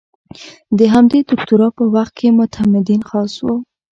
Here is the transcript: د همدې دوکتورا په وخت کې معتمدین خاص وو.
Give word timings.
د 0.77 0.79
همدې 0.93 1.19
دوکتورا 1.29 1.67
په 1.77 1.83
وخت 1.93 2.13
کې 2.19 2.35
معتمدین 2.37 3.01
خاص 3.09 3.33
وو. 3.45 3.55